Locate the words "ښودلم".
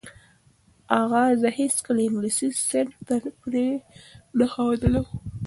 4.51-5.07